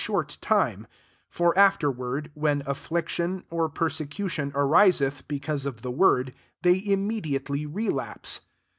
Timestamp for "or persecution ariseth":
3.51-5.21